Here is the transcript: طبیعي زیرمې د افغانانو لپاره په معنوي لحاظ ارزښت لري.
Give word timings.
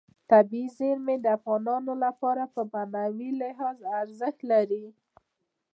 طبیعي 0.31 0.67
زیرمې 0.77 1.15
د 1.21 1.25
افغانانو 1.37 1.93
لپاره 2.05 2.43
په 2.53 2.61
معنوي 2.73 3.29
لحاظ 3.41 3.77
ارزښت 4.01 4.39
لري. 4.51 4.85